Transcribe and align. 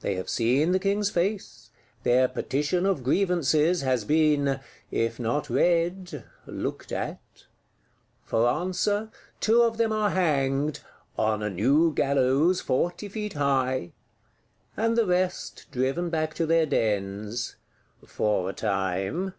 They 0.00 0.14
have 0.14 0.30
seen 0.30 0.72
the 0.72 0.78
King's 0.78 1.10
face; 1.10 1.68
their 2.02 2.26
Petition 2.26 2.86
of 2.86 3.04
Grievances 3.04 3.82
has 3.82 4.06
been, 4.06 4.60
if 4.90 5.20
not 5.20 5.50
read, 5.50 6.24
looked 6.46 6.90
at. 6.90 7.18
For 8.24 8.48
answer, 8.48 9.10
two 9.40 9.60
of 9.60 9.76
them 9.76 9.92
are 9.92 10.08
hanged, 10.08 10.80
on 11.18 11.42
a 11.42 11.50
"new 11.50 11.92
gallows 11.92 12.62
forty 12.62 13.10
feet 13.10 13.34
high;" 13.34 13.92
and 14.74 14.96
the 14.96 15.04
rest 15.04 15.66
driven 15.70 16.08
back 16.08 16.32
to 16.36 16.46
their 16.46 16.64
dens,—for 16.64 18.48
a 18.48 18.54
time. 18.54 19.34